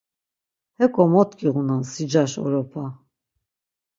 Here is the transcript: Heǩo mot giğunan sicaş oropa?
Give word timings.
Heǩo 0.79 1.03
mot 1.13 1.29
giğunan 1.39 1.81
sicaş 1.91 2.33
oropa? 2.43 2.83